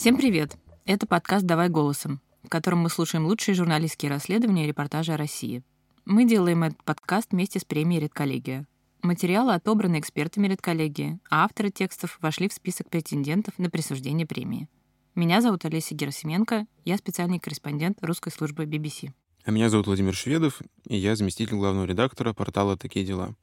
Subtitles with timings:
[0.00, 0.56] Всем привет!
[0.86, 5.62] Это подкаст «Давай голосом», в котором мы слушаем лучшие журналистские расследования и репортажи о России.
[6.06, 8.66] Мы делаем этот подкаст вместе с премией «Редколлегия».
[9.02, 14.70] Материалы отобраны экспертами редколлегии, а авторы текстов вошли в список претендентов на присуждение премии.
[15.14, 19.10] Меня зовут Олеся Герасименко, я специальный корреспондент русской службы BBC.
[19.44, 23.34] А меня зовут Владимир Шведов, и я заместитель главного редактора портала «Такие дела».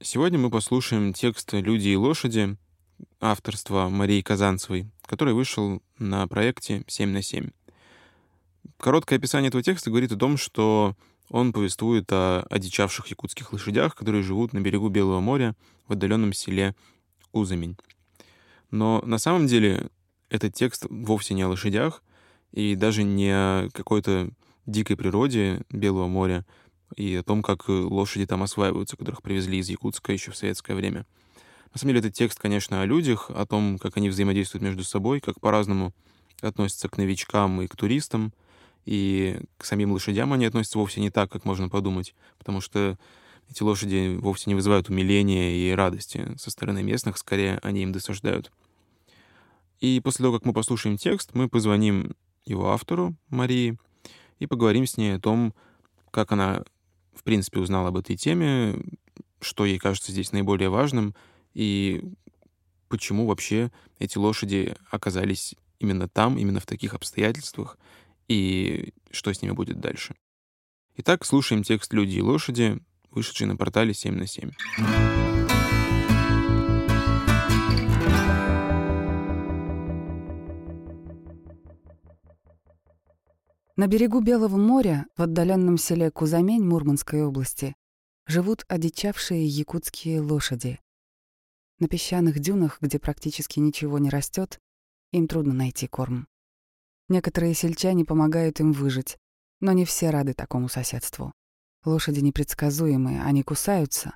[0.00, 2.56] Сегодня мы послушаем текст «Люди и лошади»
[3.20, 7.50] авторства Марии Казанцевой, который вышел на проекте 7 на 7.
[8.76, 10.94] Короткое описание этого текста говорит о том, что
[11.30, 15.56] он повествует о одичавших якутских лошадях, которые живут на берегу Белого моря
[15.88, 16.76] в отдаленном селе
[17.32, 17.76] Узамень.
[18.70, 19.88] Но на самом деле
[20.28, 22.04] этот текст вовсе не о лошадях
[22.52, 24.30] и даже не о какой-то
[24.64, 26.46] дикой природе Белого моря
[26.94, 31.04] и о том, как лошади там осваиваются, которых привезли из Якутска еще в советское время.
[31.72, 35.20] На самом деле, этот текст, конечно, о людях, о том, как они взаимодействуют между собой,
[35.20, 35.92] как по-разному
[36.40, 38.32] относятся к новичкам и к туристам,
[38.84, 42.98] и к самим лошадям они относятся вовсе не так, как можно подумать, потому что
[43.48, 48.50] эти лошади вовсе не вызывают умиления и радости со стороны местных, скорее они им досаждают.
[49.80, 53.78] И после того, как мы послушаем текст, мы позвоним его автору, Марии,
[54.38, 55.54] и поговорим с ней о том,
[56.10, 56.64] как она,
[57.14, 58.76] в принципе, узнала об этой теме,
[59.40, 61.14] что ей кажется здесь наиболее важным,
[61.54, 62.02] и
[62.88, 67.78] почему вообще эти лошади оказались именно там, именно в таких обстоятельствах,
[68.28, 70.14] и что с ними будет дальше.
[70.96, 72.78] Итак, слушаем текст «Люди и лошади»,
[73.10, 74.50] вышедший на портале 7 на 7.
[83.76, 87.74] На берегу Белого моря, в отдаленном селе Кузамень Мурманской области,
[88.26, 90.80] живут одичавшие якутские лошади.
[91.80, 94.60] На песчаных дюнах, где практически ничего не растет,
[95.12, 96.28] им трудно найти корм.
[97.08, 99.16] Некоторые сельчане помогают им выжить,
[99.60, 101.32] но не все рады такому соседству.
[101.84, 104.14] Лошади непредсказуемые, они кусаются.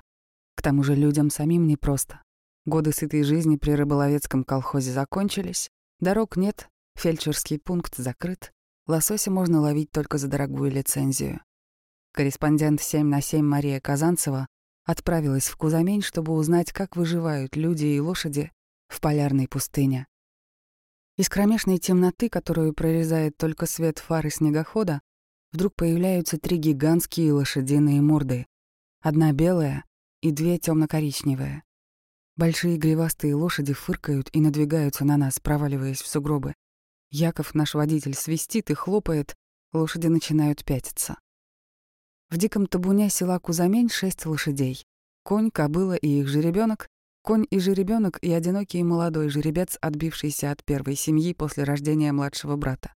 [0.55, 2.21] К тому же людям самим непросто.
[2.65, 8.53] Годы сытой жизни при рыболовецком колхозе закончились, дорог нет, фельдшерский пункт закрыт,
[8.85, 11.41] лосося можно ловить только за дорогую лицензию.
[12.13, 14.47] Корреспондент 7 на 7 Мария Казанцева
[14.85, 18.51] отправилась в Кузамень, чтобы узнать, как выживают люди и лошади
[18.87, 20.07] в полярной пустыне.
[21.17, 25.01] Из кромешной темноты, которую прорезает только свет фары снегохода,
[25.51, 28.45] вдруг появляются три гигантские лошадиные морды.
[29.01, 29.85] Одна белая
[30.21, 31.63] и две темно-коричневые.
[32.35, 36.53] Большие гривастые лошади фыркают и надвигаются на нас, проваливаясь в сугробы.
[37.11, 39.35] Яков, наш водитель, свистит и хлопает,
[39.71, 41.17] лошади начинают пятиться.
[42.35, 44.85] В диком табуне села Кузамень шесть лошадей.
[45.23, 46.89] Конь, кобыла и их жеребенок,
[47.21, 52.93] конь и жеребенок и одинокий молодой жеребец, отбившийся от первой семьи после рождения младшего брата.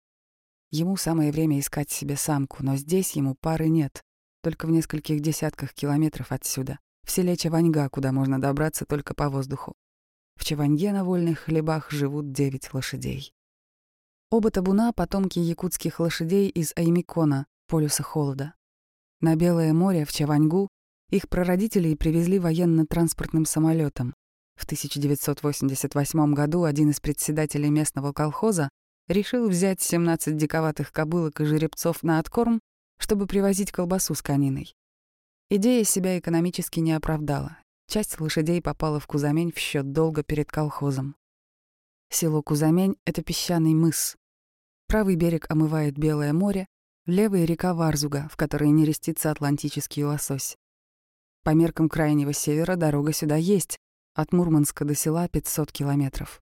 [0.71, 4.05] Ему самое время искать себе самку, но здесь ему пары нет,
[4.41, 9.73] только в нескольких десятках километров отсюда, в селе Чаваньга, куда можно добраться только по воздуху.
[10.37, 13.33] В Чаваньге на вольных хлебах живут девять лошадей.
[14.31, 18.53] Оба табуна— потомки якутских лошадей из Аймикона, полюса холода.
[19.21, 20.69] На Белое море, в Чаваньгу,
[21.09, 24.13] их прародителей привезли военно-транспортным самолетом.
[24.55, 28.69] В 1988 году один из председателей местного колхоза
[29.07, 32.59] решил взять 17 диковатых кобылок и жеребцов на откорм,
[32.97, 34.73] чтобы привозить колбасу с кониной.
[35.49, 37.57] Идея себя экономически не оправдала.
[37.87, 41.15] Часть лошадей попала в Кузамень в счет долга перед колхозом.
[42.09, 44.15] Село Кузамень— это песчаный мыс.
[44.87, 46.67] Правый берег омывает Белое море,
[47.05, 50.57] левый— река Варзуга, в которой нерестится атлантический лосось.
[51.43, 53.77] По меркам крайнего севера дорога сюда есть,
[54.15, 56.41] от Мурманска до села 500 километров.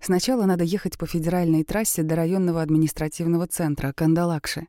[0.00, 4.68] Сначала надо ехать по федеральной трассе до районного административного центра Кандалакши.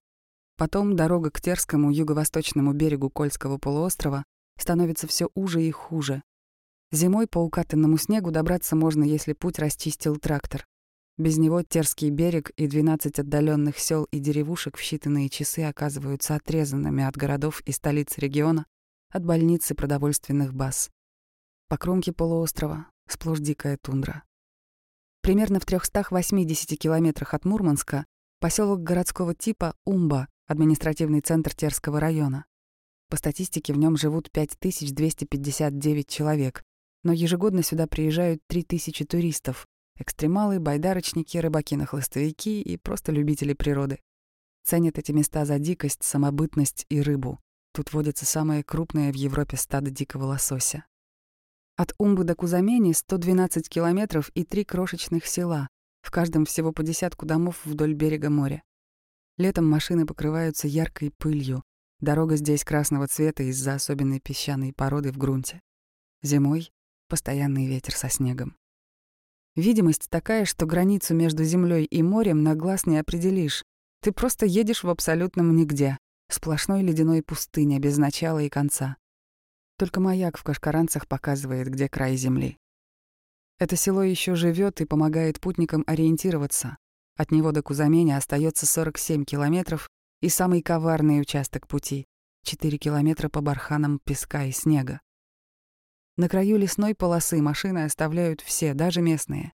[0.57, 4.25] Потом дорога к Терскому юго-восточному берегу Кольского полуострова
[4.57, 6.23] становится все уже и хуже.
[6.91, 10.66] Зимой по укатанному снегу добраться можно, если путь расчистил трактор.
[11.19, 17.03] Без него Терский берег и 12 отдаленных сел и деревушек в считанные часы оказываются отрезанными
[17.03, 18.66] от городов и столиц региона,
[19.09, 20.89] от больниц и продовольственных баз.
[21.67, 24.23] По кромке полуострова сплошь дикая тундра.
[25.21, 28.05] Примерно в 380 километрах от Мурманска
[28.39, 32.45] поселок городского типа Умба, административный центр Терского района.
[33.09, 36.63] По статистике в нем живут 5259 человек,
[37.03, 39.67] но ежегодно сюда приезжают 3000 туристов,
[39.99, 43.99] экстремалы, байдарочники, рыбаки на хлыстовики и просто любители природы.
[44.63, 47.40] Ценят эти места за дикость, самобытность и рыбу.
[47.73, 50.85] Тут водится самое крупное в Европе стадо дикого лосося.
[51.75, 55.69] От Умбы до Кузамени 112 километров и три крошечных села,
[56.02, 58.63] В каждом всего по десятку домов вдоль берега моря.
[59.37, 61.63] Летом машины покрываются яркой пылью.
[61.99, 65.61] Дорога здесь красного цвета из-за особенной песчаной породы в грунте.
[66.22, 66.72] Зимой—
[67.09, 68.55] постоянный ветер со снегом.
[69.59, 73.66] Видимость такая, что границу между землей и морем на глаз не определишь.
[74.02, 75.97] Ты просто едешь в абсолютном нигде.
[76.32, 78.96] Сплошной ледяной пустыня без начала и конца.
[79.78, 82.58] Только маяк в кашкаранцах показывает, где край земли.
[83.58, 86.78] Это село еще живет и помогает путникам ориентироваться.
[87.17, 89.90] От него до Кузамени остается 47 километров
[90.22, 92.05] и самый коварный участок пути—
[92.46, 95.02] 4 километра по барханам песка и снега.
[96.19, 99.53] На краю лесной полосы машины оставляют все, даже местные.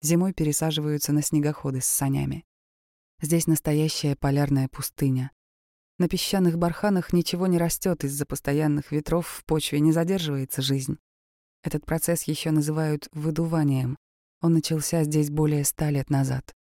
[0.00, 2.46] Зимой пересаживаются на снегоходы с санями.
[3.20, 5.30] Здесь настоящая полярная пустыня.
[5.98, 10.96] На песчаных барханах ничего не растет из-за постоянных ветров, в почве не задерживается жизнь.
[11.62, 13.98] Этот процесс еще называют выдуванием.
[14.40, 16.54] Он начался здесь более ста лет назад.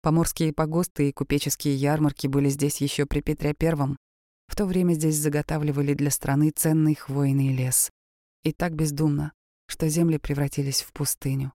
[0.00, 3.98] Поморские погосты и купеческие ярмарки были здесь еще при Петре Первом.
[4.46, 7.90] В то время здесь заготавливали для страны ценный хвойный лес.
[8.42, 9.32] И так бездумно,
[9.66, 11.52] что земли превратились в пустыню.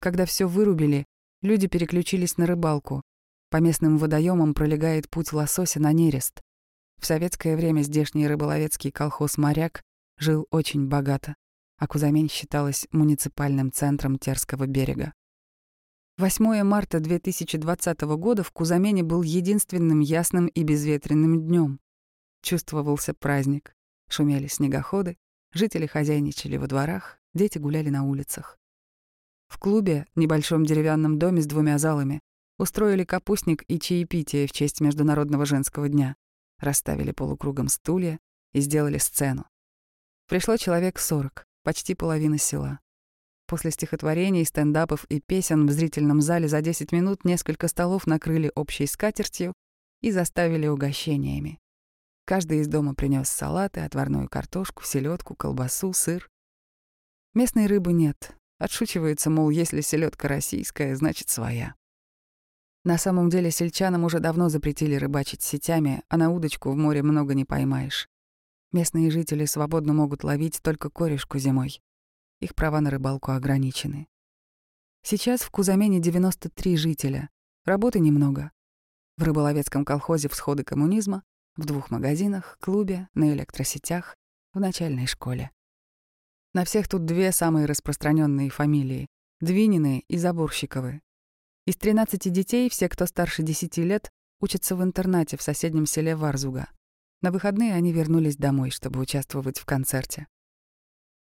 [0.00, 1.06] Когда все вырубили,
[1.40, 3.02] люди переключились на рыбалку,
[3.50, 6.42] по местным водоемам пролегает путь лосося на нерест.
[7.00, 9.82] В советское время здешний рыболовецкий колхоз «Моряк»
[10.18, 11.36] жил очень богато,
[11.78, 15.12] а Кузамень считалась муниципальным центром Терского берега.
[16.18, 21.80] 8 марта 2020 года в Кузамене был единственным ясным и безветренным днем.
[22.42, 23.74] Чувствовался праздник.
[24.08, 25.16] Шумели снегоходы,
[25.54, 28.58] жители хозяйничали во дворах, дети гуляли на улицах.
[29.48, 32.20] В клубе, небольшом деревянном доме с двумя залами,
[32.56, 36.14] Устроили капустник и чаепитие в честь Международного женского дня.
[36.60, 38.20] Расставили полукругом стулья
[38.52, 39.44] и сделали сцену.
[40.28, 42.78] Пришло человек сорок, почти половина села.
[43.46, 48.86] После стихотворений, стендапов и песен в зрительном зале за 10 минут несколько столов накрыли общей
[48.86, 49.52] скатертью
[50.00, 51.58] и заставили угощениями.
[52.26, 56.30] Каждый из дома принес салаты, отварную картошку, селедку, колбасу, сыр.
[57.34, 58.34] Местной рыбы нет.
[58.58, 61.74] Отшучивается, мол, если селедка российская, значит своя.
[62.84, 67.34] На самом деле сельчанам уже давно запретили рыбачить сетями, а на удочку в море много
[67.34, 68.08] не поймаешь.
[68.72, 71.82] Местные жители свободно могут ловить только корешку зимой.
[72.40, 74.06] Их права на рыбалку ограничены.
[75.02, 77.30] Сейчас в Кузамене 93 жителя.
[77.64, 78.50] Работы немного.
[79.16, 81.22] В рыболовецком колхозе «Всходы коммунизма»,
[81.56, 84.16] в двух магазинах, клубе, на электросетях,
[84.52, 85.50] в начальной школе.
[86.52, 89.06] На всех тут две самые распространенные фамилии—
[89.40, 91.02] Двинины и Заборщиковы,
[91.66, 96.68] из 13 детей все, кто старше 10 лет, учатся в интернате в соседнем селе Варзуга.
[97.22, 100.26] На выходные они вернулись домой, чтобы участвовать в концерте.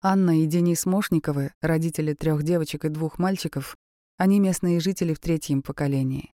[0.02, 3.78] Анна и Денис Мошниковы, родители трех девочек и двух мальчиков,
[4.18, 6.34] они местные жители в третьем поколении.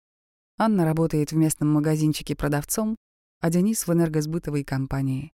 [0.56, 2.94] Анна работает в местном магазинчике продавцом,
[3.46, 5.32] а Денис— в энергосбытовой компании.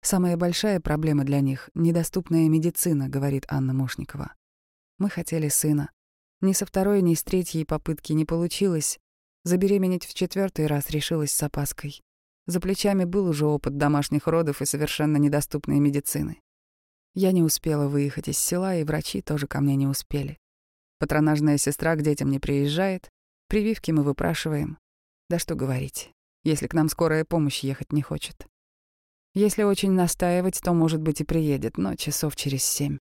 [0.00, 4.34] «Самая большая проблема для них— недоступная медицина»,— говорит Анна Мошникова.
[4.98, 5.90] «Мы хотели сына.
[6.40, 9.00] Ни со второй, ни с третьей попытки не получилось.
[9.42, 12.00] Забеременеть в четвертый раз решилась с опаской.
[12.46, 16.40] За плечами был уже опыт домашних родов и совершенно недоступной медицины.
[17.14, 20.38] Я не успела выехать из села, и врачи тоже ко мне не успели.
[21.00, 23.10] Патронажная сестра к детям не приезжает,
[23.48, 24.78] прививки мы выпрашиваем.
[25.28, 26.12] Да что говорить,
[26.44, 28.46] если к нам скорая помощь ехать не хочет.
[29.34, 32.98] Если очень настаивать, то, может быть, и приедет, но часов через семь.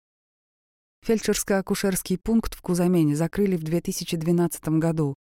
[1.06, 5.16] Фельдшерско-акушерский пункт в Кузамене закрыли в 2012 году.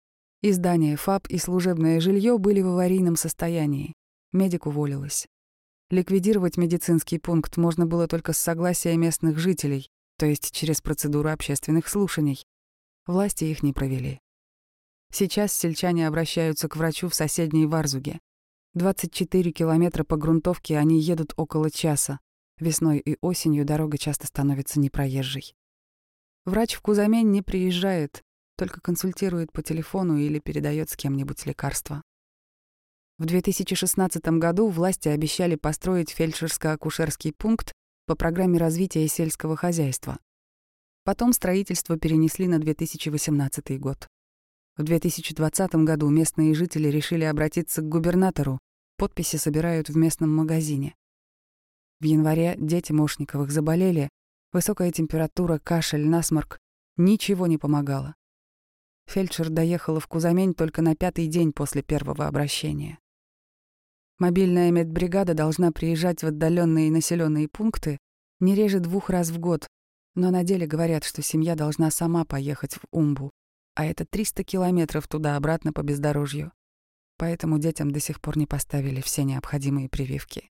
[0.42, 3.92] И здание ФАП и служебное жилье были в аварийном состоянии.
[4.32, 5.26] Медик уволилась.
[5.90, 11.88] Ликвидировать медицинский пункт можно было только с согласия местных жителей, то есть через процедуру общественных
[11.88, 12.42] слушаний.
[13.06, 14.18] Власти их не провели.
[15.18, 18.20] Сейчас сельчане обращаются к врачу в соседней Варзуге.
[18.75, 22.20] 24 километра по грунтовке они едут около часа.
[22.58, 25.54] Весной и осенью дорога часто становится непроезжей.
[26.44, 28.23] Врач в Кузамень не приезжает,
[28.58, 32.02] только консультирует по телефону или передает с кем-нибудь лекарства.
[33.16, 37.73] В 2016 году власти обещали построить фельдшерско-акушерский пункт
[38.04, 40.18] по программе развития сельского хозяйства.
[41.04, 44.08] Потом строительство перенесли на 2018 год.
[44.76, 48.59] В 2020 году местные жители решили обратиться к губернатору,
[48.97, 50.95] подписи собирают в местном магазине.
[52.00, 54.11] В январе дети Мошниковых заболели,
[54.56, 56.61] Высокая температура, кашель, насморк.
[56.97, 58.14] Ничего не помогало.
[59.06, 62.99] Фельдшер доехала в Кузамень только на пятый день после первого обращения.
[64.18, 67.99] Мобильная медбригада должна приезжать в отдаленные населенные пункты
[68.40, 69.66] не реже двух раз в год,
[70.14, 73.33] но на деле говорят, что семья должна сама поехать в Умбу.
[73.76, 76.50] А это 300 километров туда-обратно по бездорожью.
[77.18, 80.50] Поэтому детям до сих пор не поставили все необходимые прививки.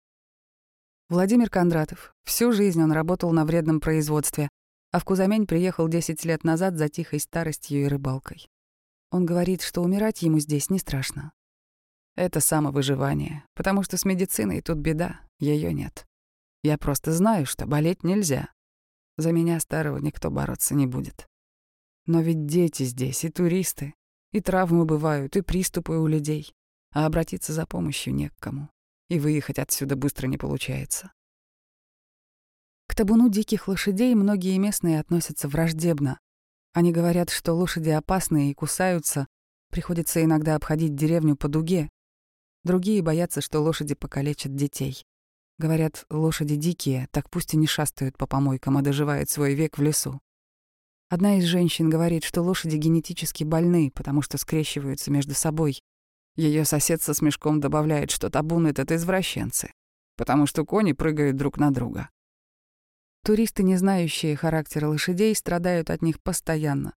[1.10, 2.16] Владимир Кондратов.
[2.24, 4.50] Всю жизнь он работал на вредном производстве,
[4.92, 8.48] а в Кузамень приехал 10 лет назад за тихой старостью и рыбалкой.
[9.10, 11.32] Он говорит, что умирать ему здесь не страшно.
[12.16, 16.06] Это самовыживание, потому что с медициной тут беда, ее нет.
[16.64, 18.50] Я просто знаю, что болеть нельзя.
[19.18, 21.28] За меня старого никто бороться не будет.
[22.06, 23.94] Но ведь дети здесь и туристы,
[24.32, 26.54] и травмы бывают, и приступы у людей,
[26.92, 28.70] а обратиться за помощью не к кому,
[29.10, 31.12] и выехать отсюда быстро не получается.
[32.88, 36.20] К табуну диких лошадей многие местные относятся враждебно.
[36.74, 39.28] Они говорят, что лошади опасные и кусаются,
[39.72, 41.90] приходится иногда обходить деревню по дуге.
[42.64, 45.04] Другие боятся, что лошади покалечат детей.
[45.58, 49.82] Говорят, лошади дикие, так пусть и не шастают по помойкам, а доживают свой век в
[49.82, 50.20] лесу.
[51.08, 55.80] Одна из женщин говорит, что лошади генетически больны, потому что скрещиваются между собой.
[56.36, 59.72] Ее сосед со смешком добавляет, что табун— это извращенцы,
[60.18, 62.10] потому что кони прыгают друг на друга.
[63.24, 66.94] Туристы, не знающие характера лошадей, страдают от них постоянно.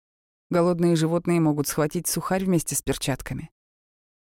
[0.50, 3.50] Голодные животные могут схватить сухарь вместе с перчатками.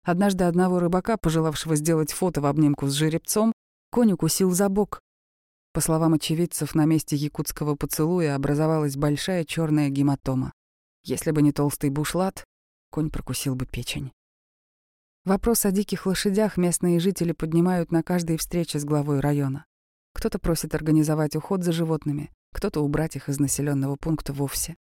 [0.03, 3.53] Однажды одного рыбака, пожелавшего сделать фото в обнимку с жеребцом,
[3.91, 5.01] конь укусил за бок,
[5.75, 10.53] по словам очевидцев, на месте якутского поцелуя образовалась большая черная гематома.
[11.03, 12.45] Если бы не толстый бушлат,
[12.91, 14.13] конь прокусил бы печень.
[15.25, 19.65] Вопрос о диких лошадях местные жители поднимают на каждой встрече с главой района.
[20.13, 24.77] Кто-то просит организовать уход за животными, кто-то убрать их из населенного пункта вовсе.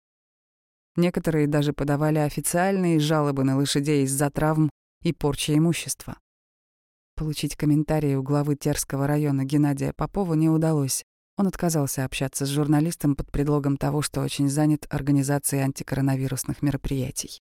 [0.96, 4.68] Некоторые даже подавали официальные жалобы на лошадей из-за травм
[5.00, 6.18] и порчи имущества.
[7.22, 11.04] Получить комментарии у главы Терского района Геннадия Попова не удалось.
[11.36, 17.40] Он отказался общаться с журналистом под предлогом того, что очень занят организацией антикоронавирусных мероприятий.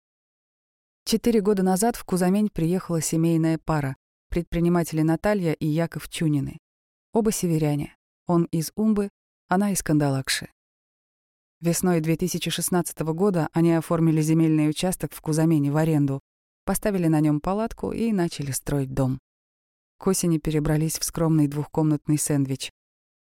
[1.04, 3.94] Четыре года назад в Кузамень приехала семейная пара—
[4.30, 6.58] предприниматели Наталья и Яков Чунины.
[7.12, 7.94] Оба северяне.
[8.26, 9.10] Он из Умбы,
[9.46, 10.48] она из Кандалакши.
[11.60, 16.18] Весной 2016 года они оформили земельный участок в Кузамене в аренду,
[16.64, 19.20] поставили на нем палатку и начали строить дом.
[19.98, 22.70] К осени перебрались в скромный двухкомнатный сэндвич.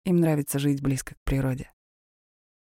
[0.05, 1.73] Им нравится жить близко к природе.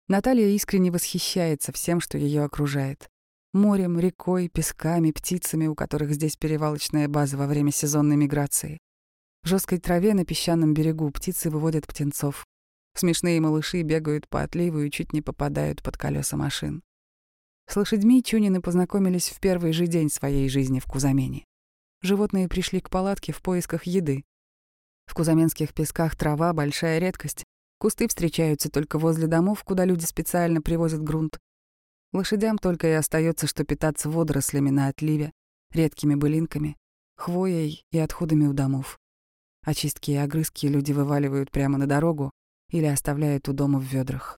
[0.07, 3.09] Наталья искренне восхищается всем, что ее окружает.
[3.53, 8.79] Морем, рекой, песками, птицами, у которых здесь перевалочная база во время сезонной миграции.
[9.43, 12.45] В жесткой траве на песчаном берегу птицы выводят птенцов.
[12.95, 16.81] Смешные малыши бегают по отливу и чуть не попадают под колеса машин.
[17.67, 21.45] С лошадьми Чунины познакомились в первый же день своей жизни в Кузамене
[22.01, 24.23] животные пришли к палатке в поисках еды.
[25.05, 27.43] В кузаменских песках трава— большая редкость.
[27.79, 31.39] Кусты встречаются только возле домов, куда люди специально привозят грунт.
[32.13, 35.31] Лошадям только и остается, что питаться водорослями на отливе,
[35.71, 36.77] редкими былинками,
[37.15, 38.97] хвоей и отходами у домов.
[39.63, 42.31] Очистки и огрызки люди вываливают прямо на дорогу
[42.69, 44.37] или оставляют у дома в ведрах.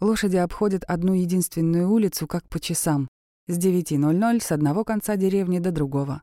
[0.00, 3.08] Лошади обходят одну единственную улицу как по часам,
[3.46, 6.22] с 9.00 с одного конца деревни до другого.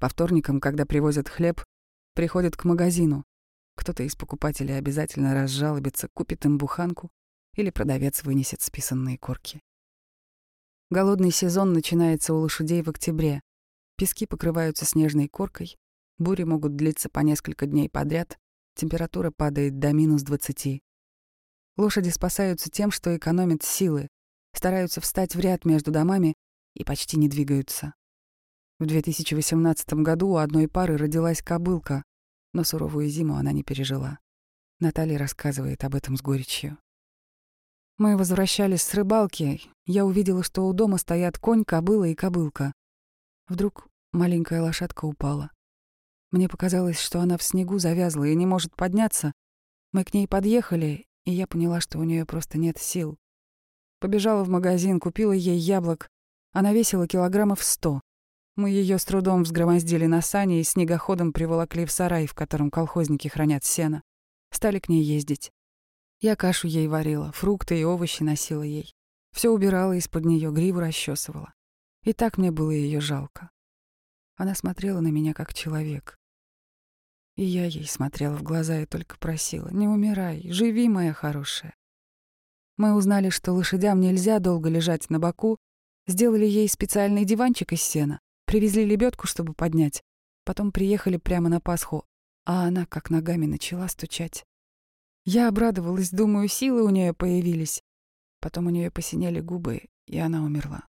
[0.00, 1.62] По вторникам, когда привозят хлеб,
[2.14, 3.22] приходят к магазину.
[3.76, 7.10] Кто-то из покупателей обязательно разжалобится, купит им буханку
[7.54, 9.60] или продавец вынесет списанные корки.
[10.88, 13.42] Голодный сезон начинается у лошадей в октябре.
[13.96, 15.76] Пески покрываются снежной коркой,
[16.16, 18.38] бури могут длиться по несколько дней подряд,
[18.76, 20.82] температура падает до минус 20.
[21.76, 24.08] Лошади спасаются тем, что экономят силы,
[24.54, 26.34] стараются встать в ряд между домами
[26.74, 27.92] и почти не двигаются.
[28.80, 32.02] В 2018 году у одной пары родилась кобылка,
[32.54, 34.18] но суровую зиму она не пережила.
[34.78, 36.78] Наталья рассказывает об этом с горечью.
[37.98, 39.60] Мы возвращались с рыбалки.
[39.84, 42.72] Я увидела, что у дома стоят конь, кобыла и кобылка.
[43.48, 45.50] Вдруг маленькая лошадка упала.
[46.30, 49.34] Мне показалось, что она в снегу завязла и не может подняться.
[49.92, 53.18] Мы к ней подъехали, и я поняла, что у нее просто нет сил.
[53.98, 56.08] Побежала в магазин, купила ей яблок.
[56.52, 58.00] Она весила килограммов сто.
[58.60, 63.26] Мы ее с трудом взгромоздили на сани и снегоходом приволокли в сарай, в котором колхозники
[63.26, 64.02] хранят сено.
[64.52, 65.50] Стали к ней ездить.
[66.20, 68.92] Я кашу ей варила, фрукты и овощи носила ей.
[69.32, 71.54] Все убирала из-под нее, гриву расчесывала.
[72.04, 73.48] И так мне было ее жалко.
[74.36, 76.18] Она смотрела на меня как человек.
[77.36, 81.74] И я ей смотрела в глаза и только просила, не умирай, живи, моя хорошая.
[82.76, 85.56] Мы узнали, что лошадям нельзя долго лежать на боку,
[86.06, 88.20] сделали ей специальный диванчик из сена,
[88.50, 90.02] Привезли лебедку, чтобы поднять.
[90.44, 92.04] Потом приехали прямо на Пасху,
[92.44, 94.44] а она как ногами начала стучать.
[95.24, 97.80] Я обрадовалась, думаю, силы у нее появились.
[98.40, 100.88] Потом у нее посинели губы, и она умерла.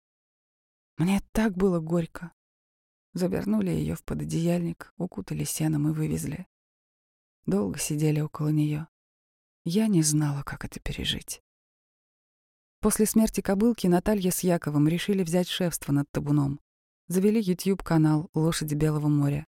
[0.98, 2.34] Мне так было горько.
[3.14, 6.48] Завернули ее в пододеяльник, укутали сеном и вывезли.
[7.46, 8.88] Долго сидели около нее.
[9.64, 11.44] Я не знала, как это пережить.
[12.80, 16.60] После смерти кобылки Наталья с Яковом решили взять шефство над табуном.
[17.13, 19.46] Завели YouTube-канал «Лошади Белого моря».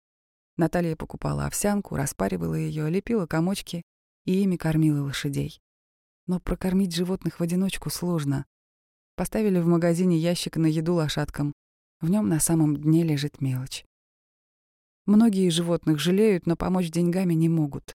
[0.58, 3.80] Наталья покупала овсянку, распаривала ее, лепила комочки
[4.26, 5.62] и ими кормила лошадей.
[6.26, 8.44] Но прокормить животных в одиночку сложно.
[9.16, 11.54] Поставили в магазине ящик на еду лошадкам.
[12.02, 13.86] В нем на самом дне лежит мелочь.
[15.06, 17.94] Многие животных жалеют, но помочь деньгами не могут.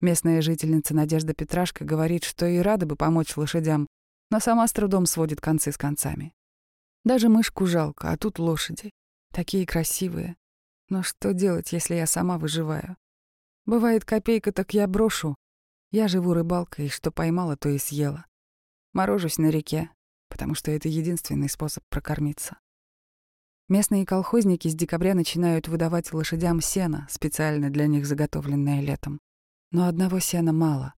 [0.00, 3.88] Местная жительница Надежда Петрашка говорит, что и рада бы помочь лошадям,
[4.30, 6.32] но сама с трудом сводит концы с концами.
[7.04, 8.92] Даже мышку жалко, а тут лошади.
[9.32, 10.36] Такие красивые.
[10.88, 12.96] Но что делать, если я сама выживаю?
[13.64, 15.36] Бывает копейка, так я брошу.
[15.92, 18.26] Я живу рыбалкой, что поймала, то и съела.
[18.92, 19.90] Морожусь на реке,
[20.28, 22.58] потому что это единственный способ прокормиться.
[23.68, 29.20] Местные колхозники с декабря начинают выдавать лошадям сено, специально для них заготовленное летом.
[29.70, 30.94] Но одного сена мало.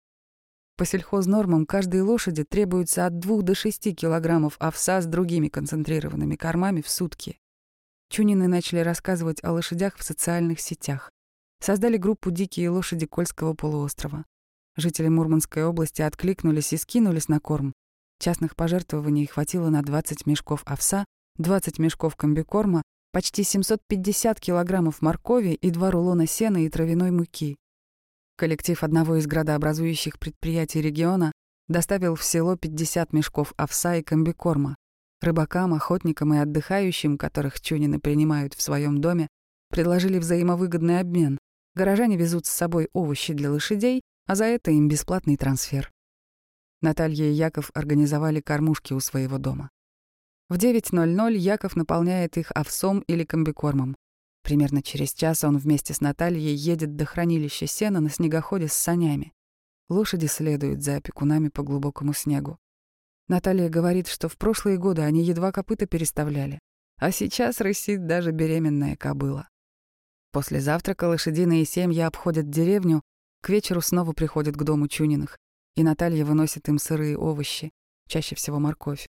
[0.77, 6.81] По сельхознормам каждой лошади требуется от 2 до 6 килограммов овса с другими концентрированными кормами
[6.81, 7.40] в сутки.
[8.11, 11.09] Чунины начали рассказывать о лошадях в социальных сетях.
[11.61, 14.25] Создали группу «Дикие лошади Кольского полуострова».
[14.75, 17.71] Жители Мурманской области откликнулись и скинулись на корм.
[18.19, 21.05] Частных пожертвований хватило на 20 мешков овса,
[21.37, 22.81] 20 мешков комбикорма,
[23.13, 27.55] почти 750 килограммов моркови и два рулона сена и травяной муки.
[28.35, 31.31] Коллектив одного из градообразующих предприятий региона
[31.69, 34.75] доставил в село 50 мешков овса и комбикорма.
[35.21, 39.27] Рыбакам, охотникам и отдыхающим, которых чунины принимают в своем доме,
[39.69, 41.37] предложили взаимовыгодный обмен.
[41.75, 45.91] Горожане везут с собой овощи для лошадей, а за это им бесплатный трансфер.
[46.81, 49.69] Наталья и Яков организовали кормушки у своего дома.
[50.49, 53.95] В 9.00 Яков наполняет их овсом или комбикормом.
[54.43, 59.33] Примерно через час он вместе с Натальей едет до хранилища сена на снегоходе с санями.
[59.87, 62.57] Лошади следуют за опекунами по глубокому снегу.
[63.31, 66.59] Наталья говорит, что в прошлые годы они едва копыта переставляли,
[66.97, 69.47] а сейчас рысит даже беременная кобыла.
[70.33, 73.01] После завтрака лошадиные семьи обходят деревню,
[73.41, 75.37] к вечеру снова приходят к дому Чуниных,
[75.77, 77.71] и Наталья выносит им сырые овощи,
[78.09, 79.07] чаще всего морковь.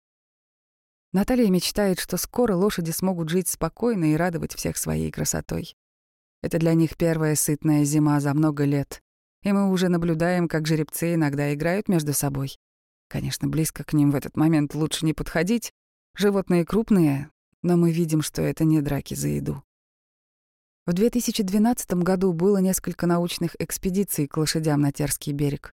[1.13, 5.77] Наталья мечтает, что скоро лошади смогут жить спокойно и радовать всех своей красотой.
[6.43, 8.99] Это для них первая сытная зима за много лет,
[9.43, 12.57] и мы уже наблюдаем, как жеребцы иногда играют между собой.
[13.09, 15.71] Конечно, близко к ним в этот момент лучше не подходить.
[16.15, 17.31] Животные крупные,
[17.63, 19.63] но мы видим, что это не драки за еду.
[20.85, 25.73] В 2012 году было несколько научных экспедиций к лошадям на Терский берег.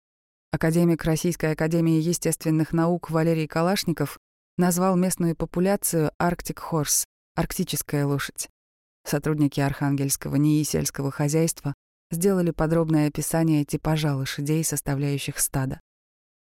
[0.52, 4.18] Академик Российской академии естественных наук Валерий Калашников
[4.58, 8.48] назвал местную популяцию Arctic Horse— арктическая лошадь.
[9.06, 11.74] Сотрудники Архангельского НИИ сельского хозяйства
[12.12, 15.82] сделали подробное описание типажа лошадей, составляющих стадо.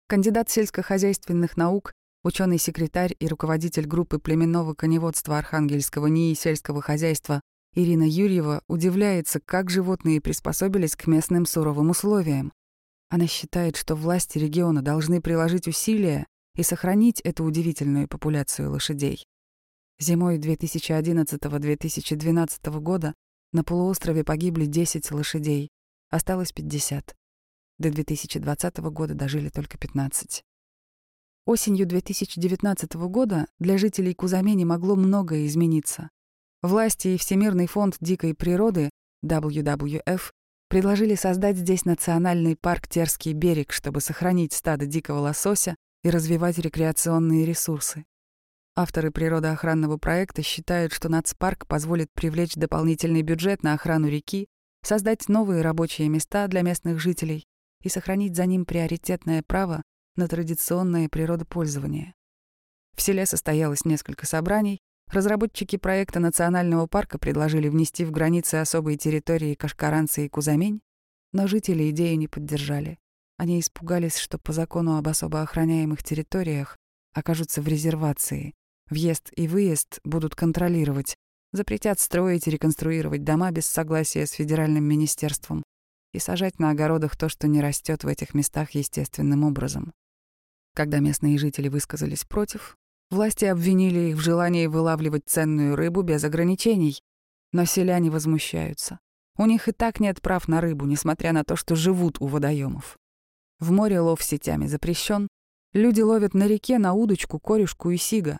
[0.09, 1.93] Кандидат сельскохозяйственных наук,
[2.23, 7.41] ученый-секретарь и руководитель группы племенного коневодства Архангельского НИИ сельского хозяйства
[7.75, 12.51] Ирина Юрьева удивляется, как животные приспособились к местным суровым условиям.
[13.09, 19.27] Она считает, что власти региона должны приложить усилия, и сохранить эту удивительную популяцию лошадей.
[19.99, 23.13] Зимой 2011-2012 года
[23.53, 25.69] на полуострове погибли 10 лошадей,
[26.09, 27.15] осталось 50.
[27.79, 30.43] До 2020 года дожили только 15.
[31.45, 36.09] Осенью 2019 года для жителей Кузамени могло многое измениться.
[36.61, 38.89] Власти и Всемирный фонд дикой природы
[39.25, 40.33] WWF
[40.67, 47.45] предложили создать здесь национальный парк Терский берег, чтобы сохранить стадо дикого лосося и развивать рекреационные
[47.45, 48.03] ресурсы.
[48.75, 54.49] Авторы природоохранного проекта считают, что нацпарк позволит привлечь дополнительный бюджет на охрану реки,
[54.83, 57.45] создать новые рабочие места для местных жителей
[57.81, 59.83] и сохранить за ним приоритетное право
[60.15, 62.13] на традиционное природопользование.
[62.95, 69.55] В селе состоялось несколько собраний, разработчики проекта национального парка предложили внести в границы особой территории
[69.55, 70.81] Кашкаранцы и Кузамень,
[71.31, 72.99] но жители идею не поддержали.
[73.37, 76.75] Они испугались, что по закону об особо охраняемых территориях
[77.13, 78.53] окажутся в резервации.
[78.89, 81.15] Въезд и выезд будут контролировать,
[81.53, 85.63] запретят строить и реконструировать дома без согласия с федеральным министерством
[86.13, 89.93] и сажать на огородах то, что не растет в этих местах естественным образом.
[90.75, 92.77] Когда местные жители высказались против,
[93.09, 97.01] власти обвинили их в желании вылавливать ценную рыбу без ограничений.
[97.51, 98.99] Но селяне возмущаются.
[99.37, 102.97] У них и так нет прав на рыбу, несмотря на то, что живут у водоемов.
[103.59, 105.27] В море лов сетями запрещен.
[105.73, 108.39] Люди ловят на реке на удочку, корюшку и сига.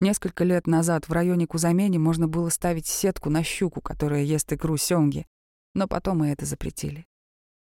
[0.00, 4.76] Несколько лет назад в районе Кузамени можно было ставить сетку на щуку, которая ест икру
[4.76, 5.26] сёмги,
[5.74, 7.06] но потом и это запретили.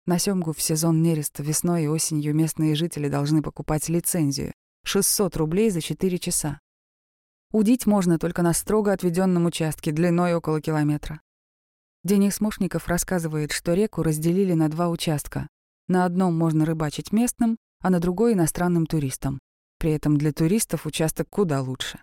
[0.06, 5.70] На сёмгу в сезон нереста весной и осенью местные жители должны покупать лицензию— 600 рублей
[5.70, 6.60] за 4 часа.
[7.52, 11.22] Удить можно только на строго отведенном участке длиной около километра.
[12.04, 15.48] Денис Мошников рассказывает, что реку разделили на два участка.
[15.88, 19.40] На одном можно рыбачить местным, а на другой— иностранным туристам.
[19.80, 22.00] При этом для туристов участок куда лучше.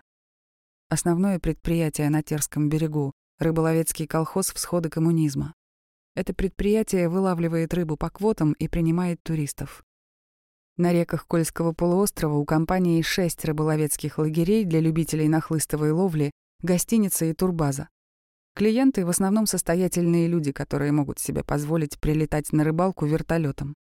[0.89, 5.53] Основное предприятие на Терском берегу— рыболовецкий колхоз «Всходы коммунизма».
[6.17, 9.85] Это предприятие вылавливает рыбу по квотам и принимает туристов.
[10.75, 16.31] На реках Кольского полуострова у компании шесть рыболовецких лагерей для любителей нахлыстовой ловли,
[16.63, 17.89] гостиница и турбаза.
[18.55, 23.75] Клиенты в основном состоятельные люди, которые могут себе позволить прилетать на рыбалку вертолетом.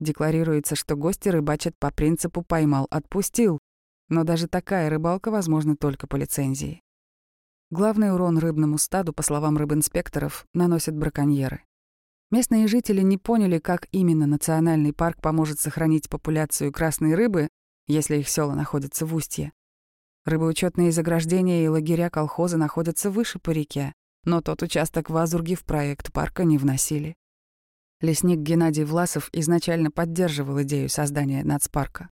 [0.00, 3.58] Декларируется, что гости рыбачат по принципу «поймал, отпустил»,
[4.08, 6.80] но даже такая рыбалка возможна только по лицензии.
[7.70, 11.62] Главный урон рыбному стаду, по словам рыбинспекторов, наносят браконьеры.
[12.34, 17.48] Местные жители не поняли, как именно национальный парк поможет сохранить популяцию красной рыбы,
[17.86, 19.52] если их села находятся в устье.
[20.24, 23.92] Рыбоучетные заграждения и лагеря колхоза находятся выше по реке,
[24.24, 27.14] но тот участок в Азурге в проект парка не вносили.
[28.00, 32.10] Лесник Геннадий Власов изначально поддерживал идею создания нацпарка.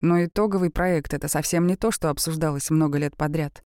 [0.00, 3.64] Но итоговый проект— это совсем не то, что обсуждалось много лет подряд.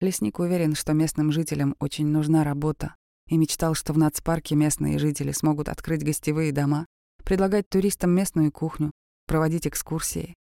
[0.00, 2.94] Лесник уверен, что местным жителям очень нужна работа,
[3.32, 6.84] и мечтал, что в нацпарке местные жители смогут открыть гостевые дома,
[7.24, 8.92] предлагать туристам местную кухню,
[9.26, 10.34] проводить экскурсии.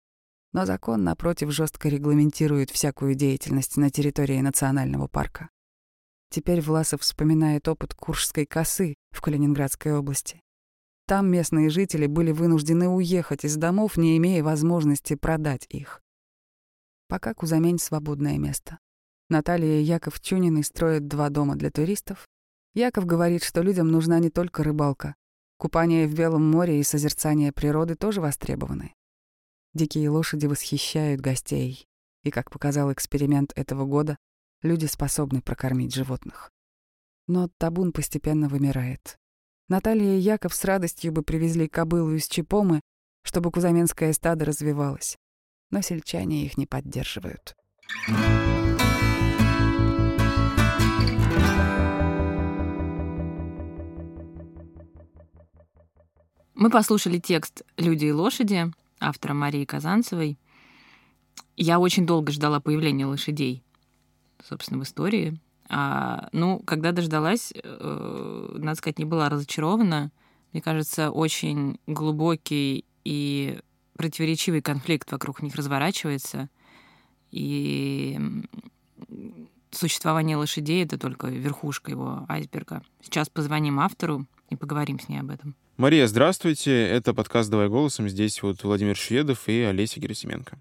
[0.53, 5.51] Но закон, напротив, жестко регламентирует всякую деятельность на территории национального парка.
[6.31, 10.41] Теперь Власов вспоминает опыт Куршской косы в Калининградской области.
[11.07, 16.03] Там местные жители были вынуждены уехать из домов, не имея возможности продать их.
[17.07, 18.81] Пока Кузамень— свободное место.
[19.29, 20.17] Наталья и Яков
[20.65, 22.27] строят два дома для туристов.
[22.75, 25.15] Яков говорит, что людям нужна не только рыбалка.
[25.57, 28.95] Купание в Белом море и созерцание природы тоже востребованы.
[29.75, 31.87] Дикие лошади восхищают гостей.
[32.23, 34.19] И, как показал эксперимент этого года,
[34.63, 36.51] люди способны прокормить животных.
[37.27, 39.17] Но табун постепенно вымирает.
[39.69, 42.81] Наталья и Яков с радостью бы привезли кобылу из Чепомы,
[43.23, 45.17] чтобы кузаменское стадо развивалось.
[45.71, 47.55] Но сельчане их не поддерживают.
[56.61, 58.71] Мы послушали текст «Люди и лошади»
[59.01, 60.39] автора Марии Казанцевой.
[61.57, 63.63] Я очень долго ждала появления лошадей,
[64.47, 65.41] собственно, в истории.
[65.71, 70.13] А, ну, когда дождалась, э, надо сказать, не была разочарована.
[70.53, 73.59] Мне кажется, очень глубокий и
[73.97, 76.51] противоречивый конфликт вокруг них разворачивается.
[77.31, 78.21] И
[79.71, 82.83] существование лошадей— это только верхушка его айсберга.
[83.01, 85.55] Сейчас позвоним автору и поговорим с ней об этом.
[85.77, 86.87] Мария, здравствуйте.
[86.89, 88.09] Это подкаст «Давай голосом».
[88.09, 90.59] Здесь вот Владимир Шведов и Олеся Герасименко.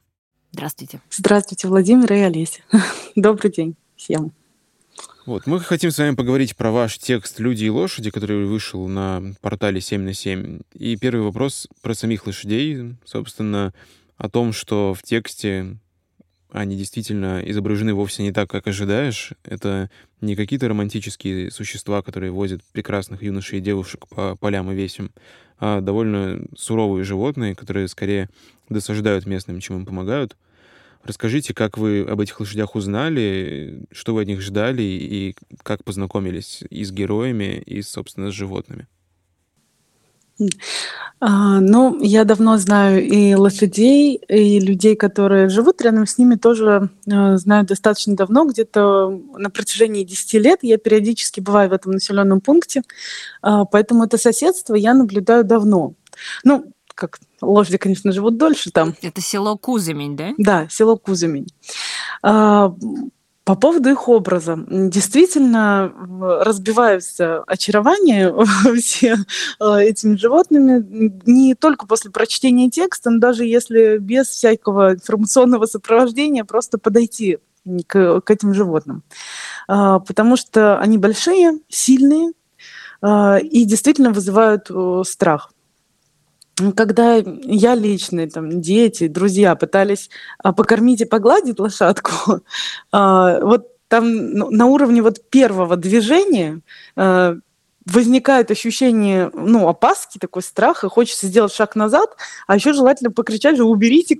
[0.51, 1.01] Здравствуйте.
[1.09, 2.61] Здравствуйте, Владимир и Олеся.
[3.15, 4.31] Добрый день всем.
[5.25, 9.35] Вот, мы хотим с вами поговорить про ваш текст «Люди и лошади», который вышел на
[9.41, 10.61] портале 7 на 7.
[10.73, 13.73] И первый вопрос про самих лошадей, собственно,
[14.17, 15.77] о том, что в тексте
[16.51, 19.33] они действительно изображены вовсе не так, как ожидаешь.
[19.43, 19.89] Это
[20.21, 25.11] не какие-то романтические существа, которые возят прекрасных юношей и девушек по полям и весям,
[25.59, 28.29] а довольно суровые животные, которые скорее
[28.69, 30.35] досаждают местным, чем им помогают—
[31.03, 36.63] Расскажите, как вы об этих лошадях узнали, что вы от них ждали и как познакомились
[36.69, 38.87] и с героями, и, собственно, с животными?
[41.21, 46.89] А, ну, я давно знаю и лошадей, и людей, которые живут рядом с ними, тоже
[47.07, 50.59] э, знаю достаточно давно, где-то на протяжении 10 лет.
[50.61, 52.83] Я периодически бываю в этом населенном пункте,
[53.43, 55.93] э, поэтому это соседство я наблюдаю давно.
[56.45, 58.95] Ну, как лошади, конечно, живут дольше там.
[59.01, 60.33] Это село Куземень, да?
[60.37, 61.47] Да, село Куземень.
[63.49, 64.63] А, по поводу их образа.
[64.69, 65.91] Действительно,
[66.41, 68.31] разбиваются очарование
[68.79, 69.15] все
[69.59, 70.85] а, этими животными
[71.25, 77.39] не только после прочтения текста, но даже если без всякого информационного сопровождения просто подойти
[77.87, 79.01] к, к этим животным.
[79.67, 82.33] А, потому что они большие, сильные
[83.01, 84.69] и действительно вызывают
[85.07, 85.53] страх
[86.75, 92.41] когда я лично, там, дети, друзья пытались а, покормить и погладить лошадку,
[92.91, 96.61] а, вот там ну, на уровне вот первого движения
[96.95, 97.35] а,
[97.85, 103.57] возникает ощущение, ну, опаски, такой страх, и хочется сделать шаг назад, а еще желательно покричать
[103.57, 104.19] же «уберите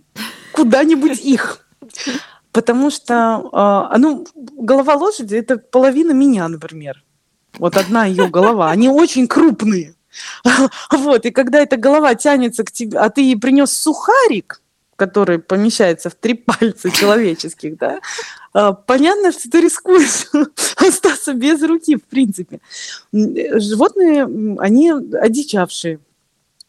[0.54, 1.68] куда-нибудь их».
[2.52, 7.04] Потому что, ну, голова лошади– это половина меня, например.
[7.60, 8.72] Вот одна ее голова.
[8.72, 9.94] Они очень крупные.
[10.92, 14.62] Вот, и когда эта голова тянется к тебе, а ты ей принес сухарик,
[14.96, 18.00] который помещается в три пальца человеческих, да,
[18.54, 20.28] а, понятно, что ты рискуешь
[20.76, 22.60] остаться без руки, в принципе.
[23.12, 24.28] Животные,
[24.60, 26.00] они одичавшие,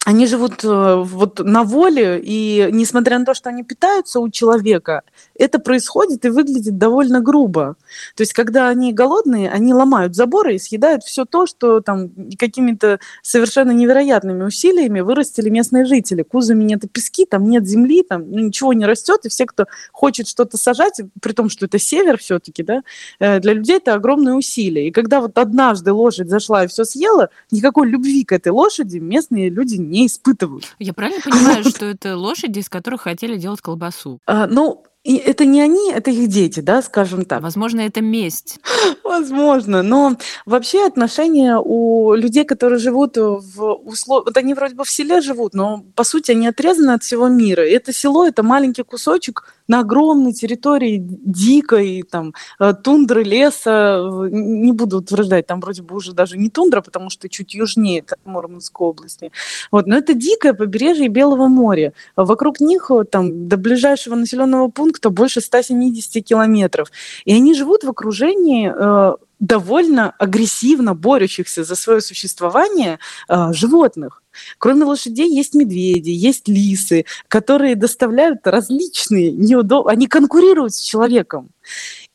[0.03, 5.03] они живут э, вот на воле, и несмотря на то, что они питаются у человека,
[5.35, 7.75] это происходит и выглядит довольно грубо.
[8.15, 12.09] То есть, когда они голодные, они ломают заборы и съедают все то, что там
[12.39, 16.23] какими-то совершенно невероятными усилиями вырастили местные жители.
[16.23, 20.57] Кузами нет пески, там нет земли, там ничего не растет, и все, кто хочет что-то
[20.57, 22.81] сажать, при том, что это север все-таки, да,
[23.19, 24.87] э, для людей это огромное усилие.
[24.87, 29.51] И когда вот однажды лошадь зашла и все съела, никакой любви к этой лошади местные
[29.51, 30.75] люди не испытывают.
[30.79, 34.19] Я правильно понимаю, что это лошади, из которых хотели делать колбасу?
[34.25, 37.41] А, ну, и это не они, это их дети, да, скажем так.
[37.41, 38.59] Возможно, это месть.
[39.11, 44.27] Возможно, но вообще отношения у людей, которые живут в условиях...
[44.27, 47.67] Вот они вроде бы в селе живут, но по сути они отрезаны от всего мира.
[47.67, 54.27] И это село, это маленький кусочек на огромной территории дикой, там, э, тундры, леса.
[54.31, 58.87] Не буду утверждать, там вроде бы уже даже не тундра, потому что чуть южнее Мурманской
[58.87, 59.31] области.
[59.71, 61.93] Вот, но это дикое побережье Белого моря.
[62.15, 66.91] Вокруг них э, там до ближайшего населенного пункта больше 170 километров.
[67.25, 68.67] И они живут в окружении
[69.01, 74.23] э, довольно агрессивно борющихся за свое существование э, животных.
[74.57, 81.49] Кроме лошадей есть медведи, есть лисы, которые доставляют различные неудобства, они конкурируют с человеком.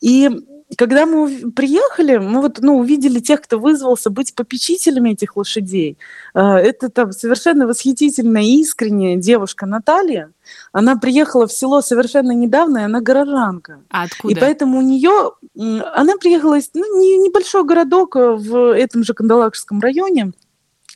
[0.01, 0.31] И
[0.77, 5.97] когда мы приехали, мы вот, ну, увидели тех, кто вызвался быть попечителями этих лошадей.
[6.35, 10.33] А, это там совершенно восхитительная, искренняя девушка Наталья.
[10.73, 13.81] Она приехала в село совершенно недавно, и она горожанка.
[13.91, 14.35] А откуда?
[14.35, 15.33] И поэтому у нее...
[15.95, 20.33] Она приехала из ну, небольшой городок в этом же Кандалакшском районе.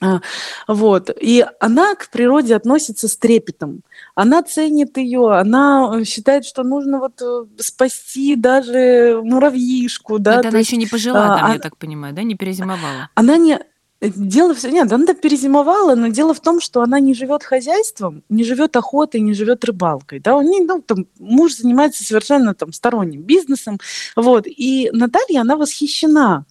[0.00, 0.20] А,
[0.66, 1.10] вот.
[1.20, 3.82] И она к природе относится с трепетом.
[4.14, 10.18] Она ценит ее, она считает, что нужно вот э, спасти даже муравьишку.
[10.18, 10.40] Да?
[10.40, 13.10] Это она еще не пожила а, там, а, я так понимаю, да, не перезимовала?
[13.14, 13.60] Она не...
[14.00, 14.70] Э, дело все...
[14.70, 19.20] Нет, она перезимовала, но дело в том, что она не живет хозяйством, не живет охотой,
[19.20, 20.20] не живет рыбалкой.
[20.20, 20.34] Да?
[20.34, 23.78] У нее, ну, там, муж занимается совершенно там, сторонним бизнесом.
[24.16, 24.46] Вот.
[24.46, 26.46] И Наталья, она восхищена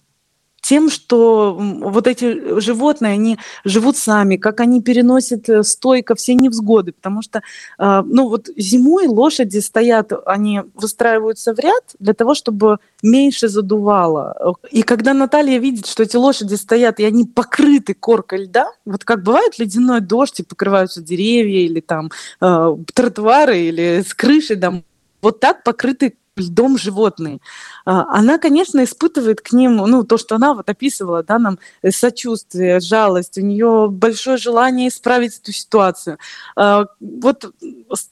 [0.60, 6.92] тем, что вот эти животные, они живут сами, как они переносят э, стойко все невзгоды,
[6.92, 7.42] потому что,
[7.78, 14.56] а, ну вот зимой лошади стоят, они выстраиваются в ряд для того, чтобы меньше задувало.
[14.70, 19.22] И когда Наталья видит, что эти лошади стоят, и они покрыты коркой льда, вот как
[19.22, 24.82] бывает ледяной дождь, и покрываются деревья, или там э, тротуары, или с крыши домов,
[25.22, 27.40] вот так покрыты льдом животные.
[27.84, 31.90] А, она, конечно, испытывает к ним, ну, то, что она вот описывала, да, нам э,
[31.90, 36.18] сочувствие, жалость, у нее большое желание исправить эту ситуацию.
[36.56, 37.54] А, вот,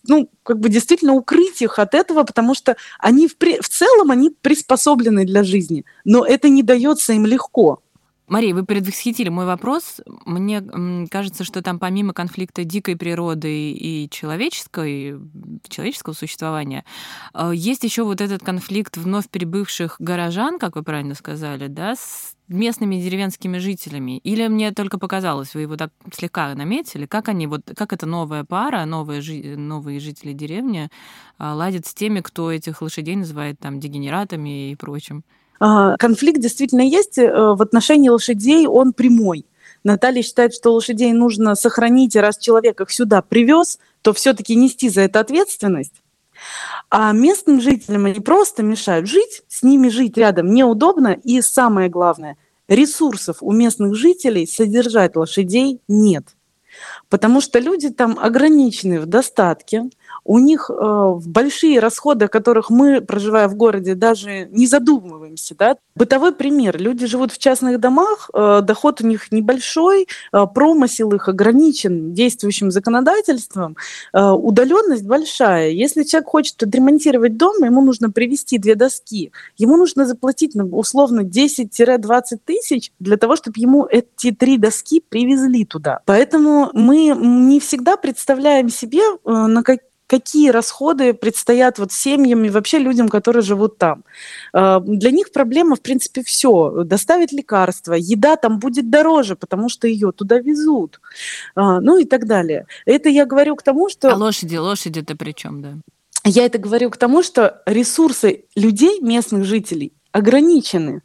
[0.07, 4.31] ну, как бы действительно укрыть их от этого, потому что они в, в целом, они
[4.31, 7.81] приспособлены для жизни, но это не дается им легко.
[8.29, 10.01] Мария, вы предвосхитили мой вопрос.
[10.27, 10.63] Мне
[11.11, 15.19] кажется, что там помимо конфликта дикой природы и человеческой,
[15.67, 16.85] человеческого существования,
[17.33, 22.35] э, есть еще вот этот конфликт вновь прибывших горожан, как вы правильно сказали, да, с
[22.49, 24.19] местными деревенскими жителями?
[24.19, 28.45] Или мне только показалось, вы его так слегка наметили, как они, вот, как эта новая
[28.45, 30.91] пара, новые, жи, новые жители деревни
[31.39, 35.25] э, ладят с теми, кто этих лошадей называет там дегенератами и прочим?
[35.61, 39.47] А, конфликт действительно есть э, в отношении лошадей, он прямой.
[39.85, 44.89] Наталья считает, что лошадей нужно сохранить, и раз человек их сюда привез, то все-таки нести
[44.89, 46.03] за это ответственность.
[46.91, 52.37] А местным жителям они просто мешают жить, с ними жить рядом неудобно, и самое главное,
[52.69, 56.25] ресурсов у местных жителей содержать лошадей нет.
[57.09, 59.85] Потому что люди там ограничены в достатке,
[60.25, 65.55] у них э, большие расходы, о которых мы, проживая в городе, даже не задумываемся.
[65.59, 65.77] Да?
[65.95, 66.79] Бытовой пример.
[66.79, 72.71] Люди живут в частных домах, э, доход у них небольшой, э, промысел их ограничен действующим
[72.71, 73.77] законодательством,
[74.13, 75.71] э, удаленность большая.
[75.71, 79.33] Если человек хочет отремонтировать дом, ему нужно привезти две доски.
[79.57, 85.65] Ему нужно заплатить ну, условно 10-20 тысяч для того, чтобы ему эти три доски привезли
[85.65, 86.01] туда.
[86.05, 92.51] Поэтому мы не всегда представляем себе, э, на как какие расходы предстоят вот семьям и
[92.51, 94.03] вообще людям, которые живут там.
[94.53, 96.83] А, для них проблема, в принципе, все.
[96.85, 101.01] Доставить лекарства, еда там будет дороже, потому что ее туда везут.
[101.55, 102.67] А, ну и так далее.
[102.87, 104.11] Это я говорю к тому, что...
[104.11, 105.75] А лошади, лошади-то при чем, да?
[106.25, 111.03] я это говорю к тому, что ресурсы людей, местных жителей, ограничены.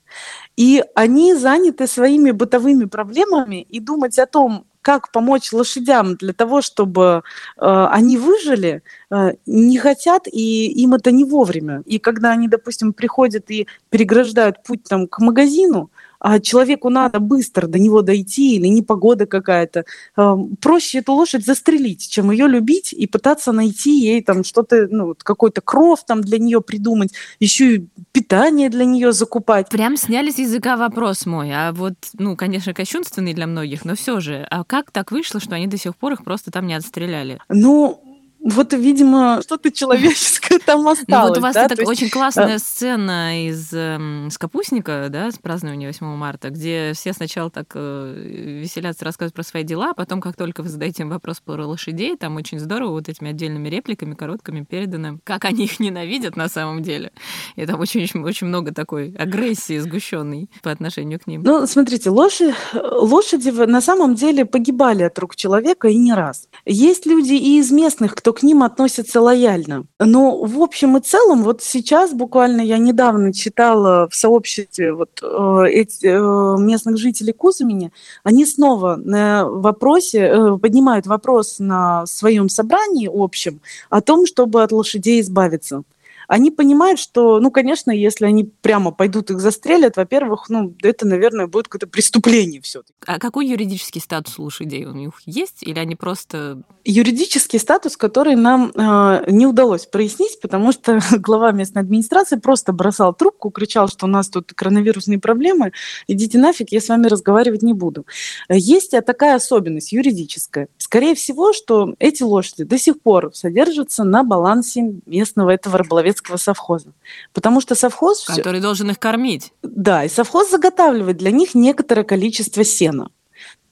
[0.55, 6.61] И они заняты своими бытовыми проблемами, и думать о том, как помочь лошадям для того,
[6.61, 7.23] чтобы
[7.57, 11.81] э, они выжили, э, не хотят, и им это не вовремя.
[11.85, 15.89] И когда они, допустим, приходят и переграждают путь там, к магазину,
[16.23, 19.83] а человеку надо быстро до него дойти или непогода какая-то,
[20.17, 25.15] э, проще эту лошадь застрелить, чем ее любить и пытаться найти ей там что-то, ну,
[25.21, 29.67] какой-то кров там для нее придумать, еще и питание для нее закупать.
[29.69, 31.51] Прям сняли с языка вопрос мой.
[31.53, 34.47] А вот, ну, конечно, кощунственный для многих, но все же.
[34.49, 37.39] А как так вышло, что они до сих пор их просто там не отстреляли?
[37.49, 38.01] Ну,
[38.43, 41.05] вот, видимо, что-то человеческое там осталось.
[41.07, 41.65] Ну вот у вас да?
[41.65, 47.13] это есть, очень классная сцена из э, капустника, да, с празднования 8 марта, где все
[47.13, 51.09] сначала так э, веселятся, рассказывают про свои дела, а потом, как только вы задаете им
[51.09, 55.79] вопрос про лошадей, там очень здорово вот этими отдельными репликами, короткими передано, как они их
[55.79, 57.13] ненавидят на самом деле.
[57.55, 61.43] И там очень-очень очень много такой агрессии сгущенной по отношению к ним.
[61.43, 66.49] Ну, смотрите, лошади, лошади на самом деле погибали от рук человека и не раз.
[66.65, 69.85] Есть люди и из местных, кто к ним относятся лояльно.
[69.99, 75.65] Но в общем и целом, вот сейчас буквально я недавно читала в сообществе вот, э,
[76.03, 77.91] э, местных жителей Кузумени,
[78.23, 84.71] они снова на вопросе, э, поднимают вопрос на своем собрании общем о том, чтобы от
[84.71, 85.83] лошадей избавиться
[86.27, 91.47] они понимают, что, ну, конечно, если они прямо пойдут их застрелят, во-первых, ну, это, наверное,
[91.47, 95.63] будет какое-то преступление все таки А какой юридический статус лошадей у них есть?
[95.63, 96.63] Или они просто...
[96.85, 103.13] Юридический статус, который нам э, не удалось прояснить, потому что глава местной администрации просто бросал
[103.13, 105.71] трубку, кричал, что у нас тут коронавирусные проблемы,
[106.07, 108.05] идите нафиг, я с вами разговаривать не буду.
[108.49, 110.67] Есть такая особенность юридическая.
[110.77, 116.37] Скорее всего, что эти лошади до сих пор содержатся на балансе местного этого рыболовецкого детского
[116.37, 116.93] совхоза.
[117.33, 118.25] Потому что совхоз...
[118.25, 118.61] Который всё...
[118.61, 119.53] должен их кормить.
[119.61, 123.09] Да, и совхоз заготавливает для них некоторое количество сена.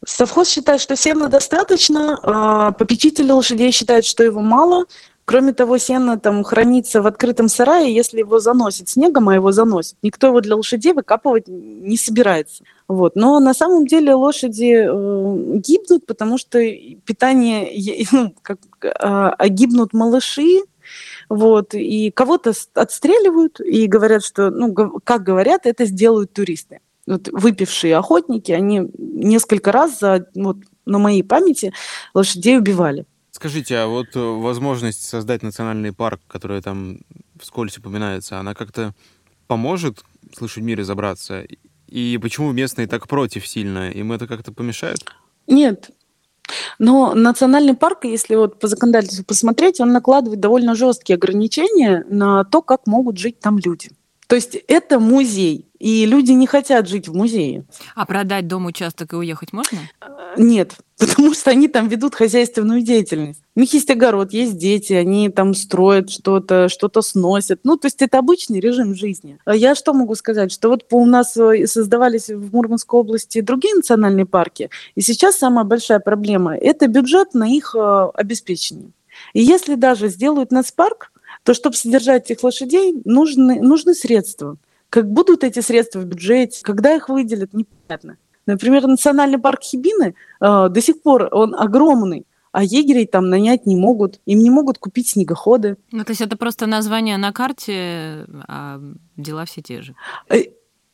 [0.05, 4.85] Совхоз считает, что сена достаточно, а попечители лошадей считают, что его мало.
[5.25, 9.95] Кроме того, сено там хранится в открытом сарае, если его заносит снегом, а его заносит.
[10.01, 12.63] Никто его для лошадей выкапывать не собирается.
[12.87, 13.15] Вот.
[13.15, 16.59] Но на самом деле лошади э, гибнут, потому что
[17.05, 17.69] питание,
[18.11, 20.63] ну, как, э, а гибнут малыши,
[21.31, 26.81] вот, и кого-то отстреливают и говорят, что, ну, как говорят, это сделают туристы.
[27.07, 31.71] Вот выпившие охотники, они несколько раз за, вот, на моей памяти
[32.13, 33.05] лошадей убивали.
[33.31, 36.99] Скажите, а вот э, возможность создать национальный парк, который там
[37.39, 38.93] вскользь упоминается, она как-то
[39.47, 40.03] поможет
[40.35, 41.45] с лошадьми разобраться?
[41.87, 43.89] И почему местные так против сильно?
[43.89, 44.99] Им это как-то помешает?
[45.47, 45.91] Нет,
[46.79, 52.61] но национальный парк, если вот по законодательству посмотреть, он накладывает довольно жесткие ограничения на то,
[52.61, 53.89] как могут жить там люди.
[54.27, 57.65] То есть это музей, и люди не хотят жить в музее.
[57.95, 59.79] А продать дом, участок и уехать можно?
[60.37, 63.41] Нет, потому что они там ведут хозяйственную деятельность.
[63.55, 67.61] У них есть огород, есть дети, они там строят что-то, что-то сносят.
[67.63, 69.39] Ну, то есть это обычный режим жизни.
[69.43, 70.51] А я что могу сказать?
[70.51, 75.65] Что вот у нас э, создавались в Мурманской области другие национальные парки, и сейчас самая
[75.65, 78.91] большая проблема– это бюджет на их э, обеспечение.
[79.33, 81.11] И если даже сделают нацпарк,
[81.43, 84.57] то чтобы содержать этих лошадей, нужны, нужны средства.
[84.91, 88.17] Как будут эти средства в бюджете, когда их выделят, непонятно.
[88.45, 93.77] Например, национальный парк Хибины э, до сих пор он огромный, а егерей там нанять не
[93.77, 95.77] могут, им не могут купить снегоходы.
[95.91, 98.81] Ну, то есть это просто название на карте, а
[99.15, 99.95] дела все те же.
[100.27, 100.43] Э,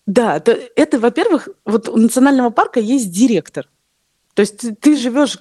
[0.05, 3.67] да, это, это во-первых, вот у национального парка есть директор.
[4.35, 5.39] То есть ты, ты живешь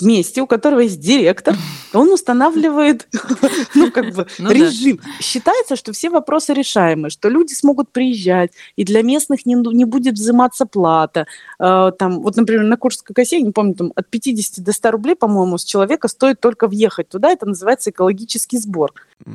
[0.00, 1.56] месте, у которого есть директор,
[1.92, 3.08] он устанавливает
[3.74, 4.96] ну, как бы, ну, режим.
[4.96, 5.10] Да.
[5.20, 10.14] Считается, что все вопросы решаемы, что люди смогут приезжать, и для местных не, не будет
[10.14, 11.26] взиматься плата.
[11.58, 14.90] Э, там, вот, например, на Курской косе, я не помню, там, от 50 до 100
[14.90, 18.92] рублей, по-моему, с человека стоит только въехать туда, это называется экологический сбор.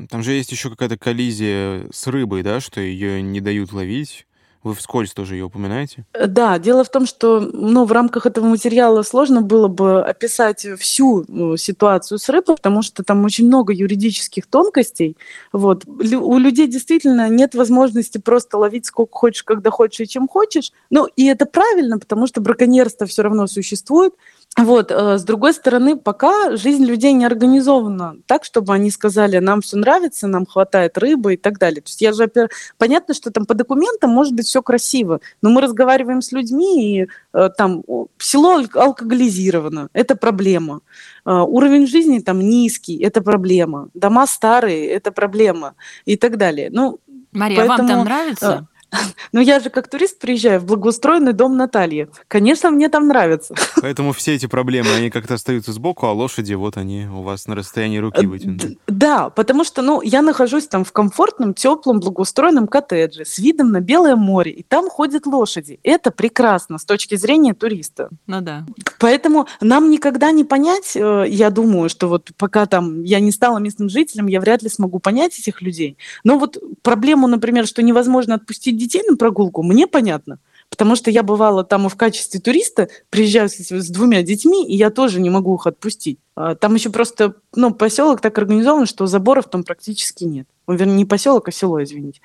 [0.10, 4.26] Там же есть еще какая-то коллизия с рыбой, да, что ее не дают ловить.
[4.64, 6.06] Вы вскользь тоже ее упоминаете?
[6.14, 11.26] Да, дело в том, что ну, в рамках этого материала сложно было бы описать всю
[11.28, 15.18] ну, ситуацию с рыбой, потому что там очень много юридических тонкостей.
[15.52, 15.86] Вот.
[15.86, 20.72] У людей действительно нет возможности просто ловить сколько хочешь, когда хочешь и чем хочешь.
[20.90, 24.14] Ну, и это правильно, потому что браконьерство все равно существует.
[24.58, 29.62] Вот, э, с другой стороны, пока жизнь людей не организована так, чтобы они сказали, нам
[29.62, 31.82] все нравится, нам хватает рыбы и так далее.
[31.82, 32.30] То есть я же,
[32.78, 37.08] понятно, что там по документам может быть все красиво, но мы разговариваем с людьми, и
[37.34, 37.84] э, там
[38.20, 40.82] село алкоголизировано, это проблема.
[41.26, 43.90] Э, уровень жизни там низкий, это проблема.
[43.96, 45.74] Дома старые, это проблема
[46.06, 46.70] и так далее.
[46.72, 47.00] Ну,
[47.32, 48.68] Мария, поэтому, вам там нравится?
[49.32, 52.10] Ну, я же как турист приезжаю в благоустроенный дом Натальи.
[52.28, 53.56] Конечно, мне там нравится.
[53.82, 57.56] Поэтому все эти проблемы, они как-то остаются сбоку, а лошади, вот они у вас на
[57.56, 58.78] расстоянии руки вытянуты.
[58.88, 63.80] Да, потому что, ну, я нахожусь там в комфортном, теплом, благоустроенном коттедже с видом на
[63.80, 65.80] Белое море, и там ходят лошади.
[65.84, 68.10] Это прекрасно с точки зрения туриста.
[68.28, 68.66] Ну да.
[69.00, 73.58] Поэтому нам никогда не понять, э, я думаю, что вот пока там я не стала
[73.58, 75.98] местным жителем, я вряд ли смогу понять этих людей.
[76.24, 80.40] Но вот проблему, например, что невозможно отпустить детей на прогулку, мне понятно.
[80.70, 84.76] Потому что я бывала там и в качестве туриста, приезжаю с, с двумя детьми, и
[84.76, 86.18] я тоже не могу их отпустить.
[86.36, 90.48] А, там еще просто, ну, поселок так организован, что заборов там практически нет.
[90.68, 92.22] Ну, вернее, не поселок, а село, извините.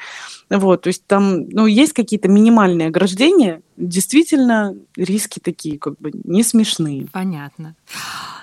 [0.48, 6.42] Вот, то есть там, ну, есть какие-то минимальные ограждения, действительно, риски такие, как бы, не
[6.42, 7.06] смешные.
[7.12, 7.74] Понятно.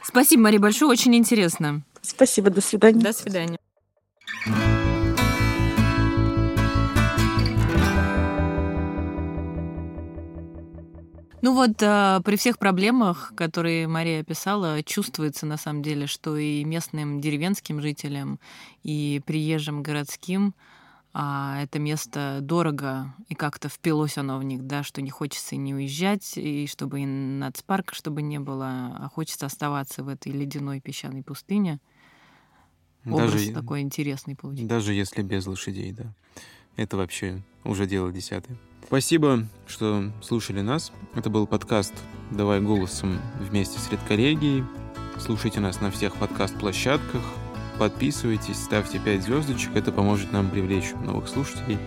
[0.03, 1.81] Спасибо, Мария, большое, очень интересно.
[2.03, 3.01] Спасибо, до свидания.
[3.01, 3.57] До свидания.
[11.45, 16.63] Ну вот э, при всех проблемах, которые Мария описала, чувствуется на самом деле, что и
[16.63, 18.39] местным деревенским жителям,
[18.81, 20.55] и приезжим городским
[21.13, 25.75] а, это место дорого, и как-то впилось оно в них, да, что не хочется не
[25.75, 31.21] уезжать, и чтобы и нацпарк, чтобы не было, а хочется оставаться в этой ледяной песчаной
[31.21, 31.79] пустыне.
[33.05, 34.67] Образ даже, такой интересный получился.
[34.67, 36.11] Даже если без лошадей, да.
[36.75, 38.57] Это вообще уже дело десятое.
[38.85, 40.91] Спасибо, что слушали нас.
[41.15, 41.93] Это был подкаст
[42.29, 44.63] «Давай голосом» вместе с редколлегией.
[45.17, 47.21] Слушайте нас на всех подкаст-площадках.
[47.79, 49.75] Подписывайтесь, ставьте 5 звездочек.
[49.75, 51.79] Это поможет нам привлечь новых слушателей.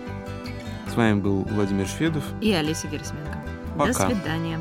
[0.91, 2.23] С вами был Владимир Шведов.
[2.41, 3.43] И Олеся Герсменко.
[3.77, 4.09] Пока.
[4.09, 4.59] До свидания.